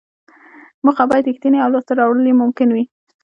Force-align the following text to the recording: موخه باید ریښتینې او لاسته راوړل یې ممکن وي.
موخه 0.85 1.03
باید 1.09 1.27
ریښتینې 1.29 1.57
او 1.61 1.69
لاسته 1.73 1.93
راوړل 1.99 2.25
یې 2.29 2.35
ممکن 2.41 2.69
وي. 2.71 2.83